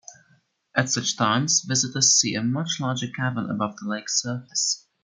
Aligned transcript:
At 0.75 0.89
such 0.89 1.15
times 1.15 1.61
visitors 1.61 2.15
see 2.19 2.33
a 2.33 2.41
much 2.41 2.79
larger 2.79 3.05
cavern 3.15 3.51
above 3.51 3.75
the 3.77 3.87
lake 3.87 4.09
surface. 4.09 4.87